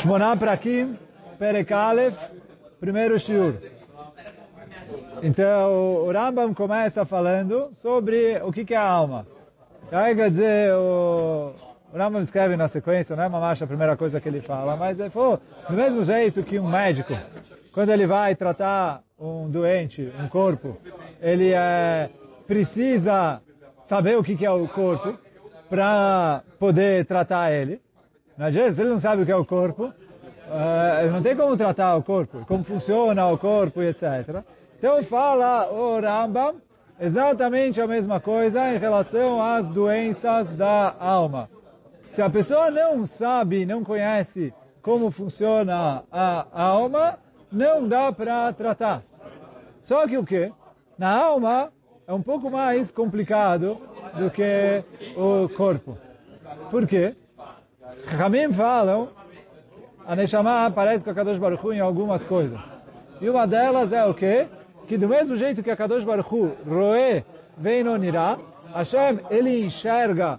Shmoná 0.00 0.36
Prakim, 0.36 0.96
Perek 1.38 1.72
Aleph, 1.72 2.18
primeiro 2.78 3.18
shiur. 3.18 3.54
Então, 5.22 6.04
o 6.04 6.12
Rambam 6.12 6.52
começa 6.52 7.04
falando 7.04 7.70
sobre 7.80 8.40
o 8.44 8.52
que, 8.52 8.74
é 8.74 8.76
a 8.76 8.82
alma. 8.82 9.26
Aí, 9.90 10.14
quer 10.14 10.30
dizer, 10.30 10.74
o, 10.74 11.54
Rambam 11.94 12.20
escreve 12.20 12.56
na 12.56 12.68
sequência, 12.68 13.16
não 13.16 13.24
é 13.24 13.26
uma 13.26 13.40
marcha 13.40 13.64
a 13.64 13.68
primeira 13.68 13.96
coisa 13.96 14.20
que 14.20 14.28
ele 14.28 14.40
fala, 14.40 14.76
mas 14.76 15.00
ele 15.00 15.10
falou, 15.10 15.40
do 15.68 15.74
mesmo 15.74 16.04
jeito 16.04 16.42
que 16.42 16.58
um 16.58 16.68
médico, 16.68 17.14
quando 17.72 17.88
ele 17.90 18.06
vai 18.06 18.34
tratar 18.34 19.02
um 19.18 19.48
doente, 19.48 20.12
um 20.20 20.28
corpo, 20.28 20.76
ele 21.22 21.52
é, 21.52 22.10
precisa 22.46 23.40
saber 23.86 24.18
o 24.18 24.22
que 24.22 24.44
é 24.44 24.50
o 24.50 24.68
corpo 24.68 25.18
para 25.70 26.42
poder 26.58 27.06
tratar 27.06 27.50
ele. 27.50 27.80
Às 28.38 28.54
vezes 28.54 28.78
ele 28.78 28.90
não 28.90 29.00
sabe 29.00 29.22
o 29.22 29.26
que 29.26 29.32
é 29.32 29.36
o 29.36 29.44
corpo, 29.44 29.84
uh, 29.84 31.00
ele 31.00 31.10
não 31.10 31.22
tem 31.22 31.34
como 31.34 31.56
tratar 31.56 31.96
o 31.96 32.02
corpo, 32.02 32.44
como 32.46 32.62
funciona 32.62 33.26
o 33.28 33.38
corpo 33.38 33.82
e 33.82 33.88
etc. 33.88 34.42
Então 34.78 35.02
fala 35.04 35.70
o 35.72 35.98
Rambam 35.98 36.56
exatamente 37.00 37.80
a 37.80 37.86
mesma 37.86 38.20
coisa 38.20 38.74
em 38.74 38.78
relação 38.78 39.42
às 39.42 39.66
doenças 39.68 40.48
da 40.50 40.94
alma. 40.98 41.48
Se 42.12 42.22
a 42.22 42.30
pessoa 42.30 42.70
não 42.70 43.06
sabe, 43.06 43.66
não 43.66 43.82
conhece 43.82 44.52
como 44.82 45.10
funciona 45.10 46.04
a 46.10 46.46
alma, 46.52 47.18
não 47.50 47.88
dá 47.88 48.12
para 48.12 48.52
tratar. 48.52 49.02
Só 49.82 50.06
que 50.06 50.16
o 50.16 50.24
que? 50.24 50.52
Na 50.98 51.10
alma 51.10 51.72
é 52.06 52.12
um 52.12 52.22
pouco 52.22 52.50
mais 52.50 52.90
complicado 52.90 53.78
do 54.14 54.30
que 54.30 54.84
o 55.16 55.48
corpo. 55.50 55.98
Por 56.70 56.86
quê? 56.86 57.14
Ramim 58.04 58.52
falam, 58.52 59.08
a 60.06 60.14
Neshama 60.14 60.66
aparece 60.66 61.02
com 61.02 61.10
a 61.10 61.14
Kadosh 61.14 61.38
Baruch 61.38 61.66
Hu 61.66 61.72
em 61.72 61.80
algumas 61.80 62.24
coisas. 62.24 62.60
E 63.20 63.28
uma 63.28 63.46
delas 63.46 63.92
é 63.92 64.04
o 64.04 64.14
quê? 64.14 64.46
Que 64.86 64.96
do 64.96 65.08
mesmo 65.08 65.34
jeito 65.36 65.62
que 65.62 65.70
a 65.70 65.76
Kadosh 65.76 66.04
Baruch 66.04 66.32
Hu, 66.32 66.52
Roé, 66.68 67.24
vem 67.56 67.82
no 67.82 67.96
Nirá, 67.96 68.38
Hashem, 68.74 69.20
ele 69.30 69.64
enxerga 69.64 70.38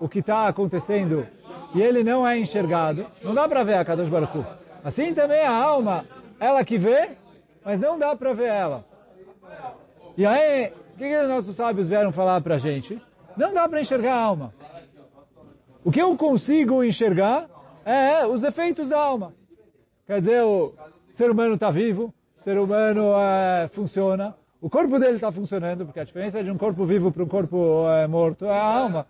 o 0.00 0.08
que 0.08 0.18
está 0.20 0.48
acontecendo 0.48 1.26
e 1.74 1.82
ele 1.82 2.02
não 2.02 2.26
é 2.26 2.38
enxergado. 2.38 3.06
Não 3.22 3.34
dá 3.34 3.48
para 3.48 3.62
ver 3.62 3.74
a 3.74 3.84
Kadosh 3.84 4.08
Baruch 4.08 4.38
Hu. 4.38 4.44
Assim 4.84 5.14
também 5.14 5.42
a 5.42 5.52
alma, 5.52 6.04
ela 6.40 6.64
que 6.64 6.78
vê, 6.78 7.10
mas 7.64 7.80
não 7.80 7.98
dá 7.98 8.14
para 8.16 8.32
ver 8.32 8.48
ela. 8.48 8.84
E 10.16 10.24
aí, 10.24 10.72
o 10.94 10.98
que, 10.98 11.08
que 11.08 11.16
os 11.16 11.28
nossos 11.28 11.56
sábios 11.56 11.88
vieram 11.88 12.10
falar 12.10 12.40
para 12.40 12.54
a 12.54 12.58
gente? 12.58 13.00
Não 13.36 13.52
dá 13.52 13.68
para 13.68 13.80
enxergar 13.80 14.14
a 14.14 14.20
alma. 14.20 14.54
O 15.86 15.92
que 15.92 16.02
eu 16.02 16.16
consigo 16.16 16.82
enxergar 16.82 17.48
é 17.84 18.26
os 18.26 18.42
efeitos 18.42 18.88
da 18.88 18.98
alma. 18.98 19.32
Quer 20.04 20.18
dizer, 20.18 20.42
o 20.42 20.74
ser 21.12 21.30
humano 21.30 21.54
está 21.54 21.70
vivo, 21.70 22.12
o 22.36 22.42
ser 22.42 22.58
humano 22.58 23.12
é, 23.16 23.68
funciona, 23.68 24.34
o 24.60 24.68
corpo 24.68 24.98
dele 24.98 25.14
está 25.14 25.30
funcionando, 25.30 25.86
porque 25.86 26.00
a 26.00 26.04
diferença 26.04 26.42
de 26.42 26.50
um 26.50 26.58
corpo 26.58 26.84
vivo 26.84 27.12
para 27.12 27.22
um 27.22 27.28
corpo 27.28 27.88
é, 27.88 28.04
morto 28.08 28.46
é 28.46 28.50
a 28.50 28.64
alma. 28.64 29.06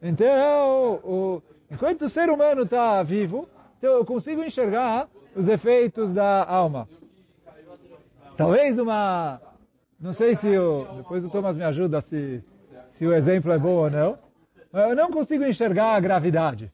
Então, 0.00 1.00
o, 1.02 1.42
enquanto 1.68 2.02
o 2.02 2.08
ser 2.08 2.30
humano 2.30 2.62
está 2.62 3.02
vivo, 3.02 3.48
então 3.78 3.90
eu 3.90 4.04
consigo 4.04 4.44
enxergar 4.44 5.08
os 5.34 5.48
efeitos 5.48 6.14
da 6.14 6.44
alma. 6.44 6.88
Talvez 8.36 8.78
uma... 8.78 9.40
Não 9.98 10.12
sei 10.12 10.36
se 10.36 10.56
o... 10.56 10.86
Depois 10.98 11.24
o 11.24 11.30
Thomas 11.30 11.56
me 11.56 11.64
ajuda 11.64 12.00
se, 12.00 12.44
se 12.90 13.04
o 13.04 13.12
exemplo 13.12 13.50
é 13.50 13.58
bom 13.58 13.74
ou 13.74 13.90
não. 13.90 14.16
Eu 14.72 14.96
não 14.96 15.10
consigo 15.10 15.44
enxergar 15.44 15.94
a 15.94 16.00
gravidade. 16.00 16.72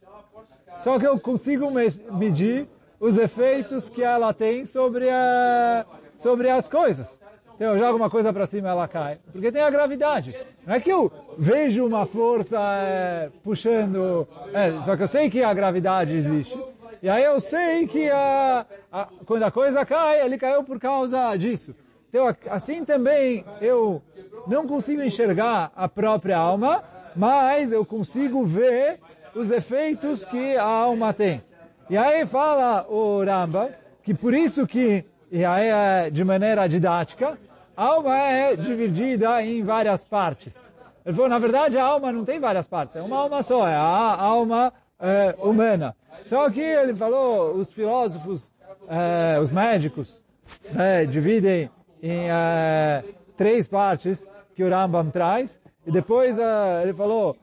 Só 0.80 0.98
que 0.98 1.06
eu 1.06 1.18
consigo 1.18 1.68
medir 2.12 2.68
os 3.00 3.18
efeitos 3.18 3.88
que 3.88 4.02
ela 4.02 4.32
tem 4.32 4.64
sobre, 4.64 5.10
a, 5.10 5.84
sobre 6.16 6.48
as 6.48 6.68
coisas. 6.68 7.18
Então, 7.56 7.72
eu 7.72 7.78
jogo 7.78 7.96
uma 7.96 8.08
coisa 8.08 8.32
para 8.32 8.46
cima 8.46 8.68
ela 8.68 8.86
cai. 8.86 9.18
Porque 9.32 9.50
tem 9.50 9.62
a 9.62 9.70
gravidade. 9.70 10.32
Não 10.64 10.74
é 10.74 10.80
que 10.80 10.90
eu 10.90 11.10
vejo 11.36 11.84
uma 11.84 12.06
força 12.06 12.56
é, 12.56 13.30
puxando... 13.42 14.28
É, 14.52 14.80
só 14.82 14.96
que 14.96 15.02
eu 15.02 15.08
sei 15.08 15.28
que 15.28 15.42
a 15.42 15.52
gravidade 15.52 16.14
existe. 16.14 16.56
E 17.02 17.08
aí 17.08 17.24
eu 17.24 17.40
sei 17.40 17.88
que 17.88 18.08
a, 18.10 18.64
a, 18.92 19.08
quando 19.26 19.42
a 19.42 19.50
coisa 19.50 19.84
cai, 19.84 20.24
ele 20.24 20.38
caiu 20.38 20.62
por 20.62 20.78
causa 20.78 21.34
disso. 21.36 21.74
Então, 22.08 22.32
assim 22.48 22.84
também 22.84 23.44
eu 23.60 24.00
não 24.46 24.66
consigo 24.66 25.02
enxergar 25.02 25.72
a 25.74 25.88
própria 25.88 26.38
alma, 26.38 26.82
mas 27.14 27.72
eu 27.72 27.84
consigo 27.84 28.44
ver 28.44 29.00
os 29.34 29.50
efeitos 29.50 30.24
que 30.24 30.56
a 30.56 30.64
alma 30.64 31.12
tem. 31.12 31.42
E 31.88 31.96
aí 31.96 32.26
fala 32.26 32.86
o 32.88 33.24
Ramba 33.24 33.70
que 34.02 34.14
por 34.14 34.32
isso 34.32 34.66
que, 34.66 35.04
e 35.30 35.44
aí 35.44 35.68
é 35.68 36.10
de 36.10 36.24
maneira 36.24 36.66
didática, 36.66 37.38
a 37.76 37.84
alma 37.84 38.18
é 38.18 38.56
dividida 38.56 39.42
em 39.42 39.62
várias 39.62 40.04
partes. 40.04 40.56
Ele 41.04 41.14
falou, 41.14 41.28
na 41.28 41.38
verdade 41.38 41.78
a 41.78 41.84
alma 41.84 42.10
não 42.10 42.24
tem 42.24 42.40
várias 42.40 42.66
partes, 42.66 42.96
é 42.96 43.02
uma 43.02 43.18
alma 43.18 43.42
só, 43.42 43.68
é 43.68 43.74
a 43.74 44.16
alma 44.18 44.72
é, 44.98 45.34
humana. 45.38 45.94
Só 46.24 46.48
que 46.50 46.60
ele 46.60 46.94
falou, 46.94 47.54
os 47.54 47.70
filósofos, 47.70 48.52
é, 48.88 49.38
os 49.38 49.52
médicos, 49.52 50.22
é, 50.76 51.04
dividem 51.04 51.70
em 52.02 52.30
é, 52.30 53.04
três 53.36 53.66
partes 53.66 54.26
que 54.54 54.64
o 54.64 54.70
Rambam 54.70 55.10
traz, 55.10 55.60
e 55.88 55.90
depois 55.90 56.38
uh, 56.38 56.82
ele 56.82 56.92
falou, 56.92 57.34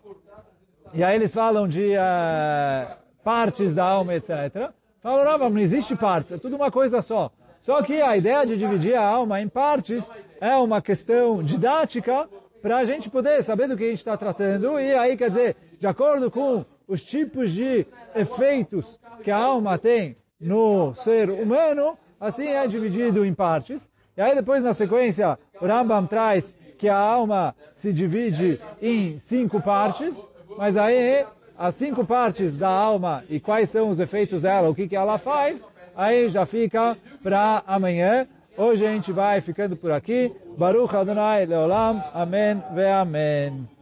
e 0.94 1.04
aí 1.04 1.16
eles 1.16 1.34
falam 1.34 1.68
de 1.68 1.94
uh, 1.96 2.96
partes 3.24 3.74
da 3.74 3.84
alma, 3.84 4.14
etc. 4.14 4.70
Falam, 5.02 5.40
não, 5.40 5.50
não 5.50 5.60
existe 5.60 5.96
partes, 5.96 6.32
é 6.32 6.38
tudo 6.38 6.56
uma 6.56 6.70
coisa 6.70 7.02
só. 7.02 7.32
Só 7.60 7.82
que 7.82 8.00
a 8.00 8.16
ideia 8.16 8.46
de 8.46 8.56
dividir 8.56 8.94
a 8.94 9.04
alma 9.04 9.42
em 9.42 9.50
partes 9.50 10.08
é 10.40 10.56
uma 10.58 10.80
questão 10.80 11.42
didática 11.42 12.30
para 12.62 12.78
a 12.78 12.84
gente 12.84 13.10
poder 13.10 13.44
saber 13.44 13.68
do 13.68 13.76
que 13.76 13.84
a 13.84 13.90
gente 13.90 13.98
está 13.98 14.16
tratando. 14.16 14.80
E 14.80 14.94
aí, 14.94 15.18
quer 15.18 15.30
dizer, 15.30 15.56
de 15.80 15.88
acordo 15.88 16.30
com 16.30 16.64
os 16.88 17.02
tipos 17.02 17.50
de 17.50 17.88
efeitos 18.14 19.00
que 19.24 19.32
a 19.32 19.38
alma 19.38 19.80
tem 19.80 20.16
no 20.40 20.94
ser 20.94 21.32
humano, 21.32 21.98
assim 22.20 22.46
é 22.46 22.68
dividido 22.68 23.26
em 23.26 23.34
partes. 23.34 23.90
E 24.16 24.22
aí 24.22 24.36
depois, 24.36 24.62
na 24.62 24.76
sequência, 24.76 25.40
o 25.60 25.66
Rambam 25.66 26.06
traz 26.06 26.54
que 26.78 26.90
a 26.90 26.98
alma 26.98 27.56
se 27.76 27.92
divide 27.92 28.60
em 28.82 29.18
cinco 29.20 29.62
partes, 29.62 30.16
mas 30.58 30.78
aí 30.78 31.26
as 31.58 31.76
cinco 31.76 32.06
partes 32.06 32.58
da 32.58 32.70
alma 32.70 33.24
e 33.30 33.40
quais 33.40 33.70
são 33.70 33.90
os 33.90 34.00
efeitos 34.00 34.42
dela, 34.42 34.70
o 34.70 34.76
que, 34.76 34.88
que 34.88 34.96
ela 34.96 35.18
faz, 35.18 35.66
aí 35.96 36.30
já 36.30 36.46
fica 36.46 36.98
para 37.24 37.64
amanhã. 37.66 38.28
Hoje 38.58 38.86
a 38.86 38.92
gente 38.92 39.12
vai 39.12 39.42
ficando 39.42 39.76
por 39.76 39.92
aqui. 39.92 40.32
Baruch 40.58 40.96
Adonai 40.96 41.46
Leolam. 41.46 42.02
Amém 42.14 42.62
ve 42.74 42.88
Amém. 42.88 43.75